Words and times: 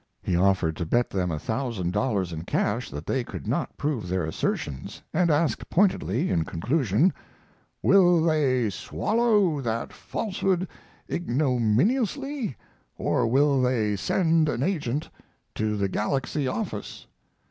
He 0.23 0.35
offered 0.35 0.75
to 0.77 0.85
bet 0.87 1.11
them 1.11 1.29
a 1.29 1.37
thousand 1.37 1.93
dollars 1.93 2.33
in 2.33 2.43
cash 2.45 2.89
that 2.89 3.05
they 3.05 3.23
could 3.23 3.45
not 3.47 3.77
prove 3.77 4.07
their 4.09 4.25
assertions, 4.25 5.03
and 5.13 5.29
asked 5.29 5.69
pointedly, 5.69 6.31
in 6.31 6.43
conclusion: 6.43 7.13
"Will 7.83 8.19
they 8.23 8.71
swallow 8.71 9.61
that 9.61 9.93
falsehood 9.93 10.67
ignominiously, 11.07 12.57
or 12.97 13.27
will 13.27 13.61
they 13.61 13.95
send 13.95 14.49
an 14.49 14.63
agent 14.63 15.07
to 15.53 15.77
the 15.77 15.87
Galaxy 15.87 16.47
office? 16.47 17.05